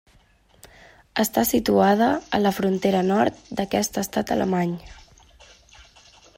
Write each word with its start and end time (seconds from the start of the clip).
Està 1.23 1.43
situada 1.49 2.07
a 2.37 2.41
la 2.45 2.53
frontera 2.61 3.03
nord 3.11 3.45
d'aquest 3.61 4.03
estat 4.05 4.35
alemany. 4.37 4.77